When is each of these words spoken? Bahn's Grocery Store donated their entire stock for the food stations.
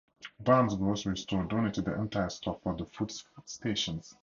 Bahn's 0.39 0.75
Grocery 0.75 1.15
Store 1.15 1.43
donated 1.43 1.85
their 1.85 2.01
entire 2.01 2.31
stock 2.31 2.63
for 2.63 2.75
the 2.75 2.87
food 2.87 3.13
stations. 3.45 4.15